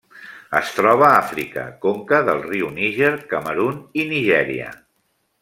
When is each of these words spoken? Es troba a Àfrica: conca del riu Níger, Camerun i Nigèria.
Es 0.59 0.69
troba 0.77 1.03
a 1.07 1.17
Àfrica: 1.17 1.65
conca 1.83 2.21
del 2.31 2.41
riu 2.47 2.73
Níger, 2.79 3.13
Camerun 3.35 3.79
i 4.05 4.09
Nigèria. 4.17 4.73